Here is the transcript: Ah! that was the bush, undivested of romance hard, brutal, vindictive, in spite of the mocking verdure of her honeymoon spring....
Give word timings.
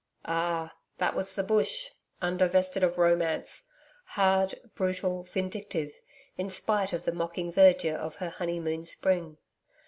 Ah! 0.25 0.75
that 0.97 1.13
was 1.13 1.35
the 1.35 1.43
bush, 1.43 1.91
undivested 2.23 2.83
of 2.83 2.97
romance 2.97 3.65
hard, 4.05 4.55
brutal, 4.73 5.21
vindictive, 5.21 6.01
in 6.39 6.49
spite 6.49 6.91
of 6.91 7.05
the 7.05 7.11
mocking 7.11 7.51
verdure 7.53 7.97
of 7.97 8.15
her 8.15 8.29
honeymoon 8.29 8.83
spring.... 8.83 9.37